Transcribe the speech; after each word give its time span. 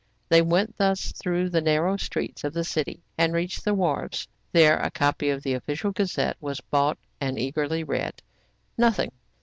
They 0.29 0.41
went 0.41 0.77
thus 0.77 1.11
through 1.11 1.49
the 1.51 1.61
narrow 1.61 1.95
streets 1.95 2.43
of 2.43 2.53
the 2.53 2.63
city, 2.63 3.03
and 3.19 3.33
reached 3.33 3.63
the 3.63 3.75
wharves. 3.75 4.27
There 4.51 4.77
a 4.79 4.89
copy 4.89 5.29
of 5.29 5.43
The 5.43 5.53
Official 5.53 5.91
Gazette*' 5.91 6.37
was 6.41 6.59
bought, 6.59 6.97
and 7.21 7.37
eagerly 7.37 7.83
read. 7.83 8.23
Nothing 8.79 9.11